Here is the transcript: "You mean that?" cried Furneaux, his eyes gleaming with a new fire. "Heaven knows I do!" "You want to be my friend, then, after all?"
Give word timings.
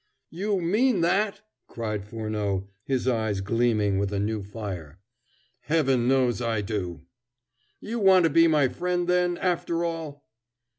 "You 0.31 0.59
mean 0.61 1.01
that?" 1.01 1.41
cried 1.67 2.03
Furneaux, 2.07 2.67
his 2.85 3.07
eyes 3.07 3.39
gleaming 3.39 3.99
with 3.99 4.11
a 4.11 4.19
new 4.19 4.41
fire. 4.41 4.97
"Heaven 5.59 6.07
knows 6.07 6.41
I 6.41 6.61
do!" 6.61 7.03
"You 7.79 7.99
want 7.99 8.23
to 8.23 8.31
be 8.31 8.47
my 8.47 8.67
friend, 8.67 9.07
then, 9.07 9.37
after 9.37 9.85
all?" 9.85 10.25